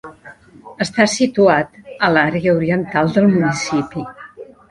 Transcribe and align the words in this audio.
Està 0.85 1.05
situat 1.15 1.77
a 2.07 2.09
l'àrea 2.15 2.55
oriental 2.61 3.13
del 3.19 3.31
municipi. 3.35 4.07